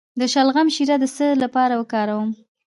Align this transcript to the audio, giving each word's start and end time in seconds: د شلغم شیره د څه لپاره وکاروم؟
د 0.19 0.21
شلغم 0.33 0.67
شیره 0.75 0.95
د 1.01 1.05
څه 1.15 1.25
لپاره 1.43 1.73
وکاروم؟ 1.81 2.29